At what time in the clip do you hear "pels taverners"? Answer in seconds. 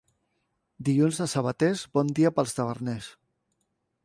2.39-3.15